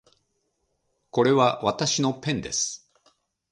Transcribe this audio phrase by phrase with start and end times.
[1.11, 2.89] これはわたしのペンです